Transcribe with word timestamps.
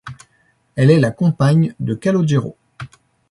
Elle 0.75 0.89
est 0.89 0.99
la 0.99 1.11
compagne 1.11 1.75
de 1.79 1.93
Calogero. 1.93 2.57